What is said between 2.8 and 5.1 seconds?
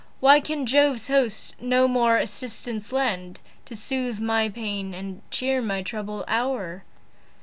lend, To soothe my pains,